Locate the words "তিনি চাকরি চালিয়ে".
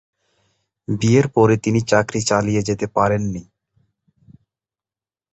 1.57-2.61